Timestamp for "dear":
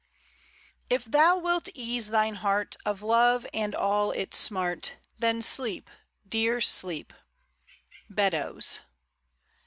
6.27-6.59